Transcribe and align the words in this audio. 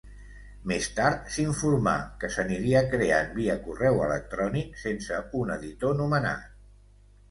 Més 0.69 0.87
tard, 0.99 1.27
s'informà 1.35 1.93
que 2.25 2.31
s'aniria 2.37 2.83
creant 2.95 3.31
via 3.37 3.61
correu 3.69 4.03
electrònic 4.09 4.85
sense 4.89 5.25
un 5.45 5.57
editor 5.61 5.99
nomenat. 6.05 6.63